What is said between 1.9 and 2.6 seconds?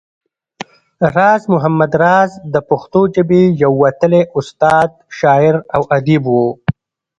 راز د